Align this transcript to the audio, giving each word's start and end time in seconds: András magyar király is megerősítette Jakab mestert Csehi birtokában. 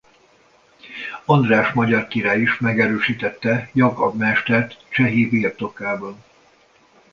András 1.25 1.73
magyar 1.73 2.07
király 2.07 2.39
is 2.41 2.57
megerősítette 2.59 3.69
Jakab 3.73 4.17
mestert 4.17 4.85
Csehi 4.91 5.29
birtokában. 5.29 6.23